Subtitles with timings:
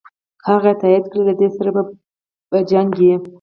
[0.41, 1.69] که هغه تایید کړې له دې بل سره
[2.49, 3.15] په جنګ یې.